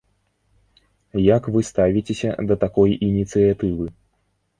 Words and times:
Як 1.35 1.49
вы 1.55 1.61
ставіцеся 1.71 2.29
да 2.53 2.57
такой 2.63 2.97
ініцыятывы? 3.09 3.85